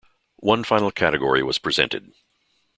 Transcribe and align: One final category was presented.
One 0.39 0.63
final 0.63 0.89
category 0.89 1.43
was 1.43 1.59
presented. 1.59 2.11